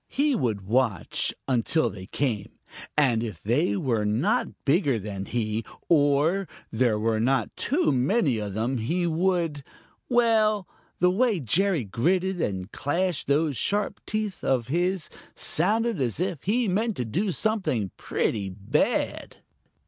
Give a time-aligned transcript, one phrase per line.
[0.09, 2.57] He would just watch until they came,
[2.97, 8.39] and then if they were not bigger than he, or there were not too many
[8.39, 9.61] of them, he would
[10.09, 10.67] well,
[10.97, 16.67] the way Jerry gritted and clashed those sharp teeth of his sounded as if he
[16.67, 19.35] meant to do something pretty bad.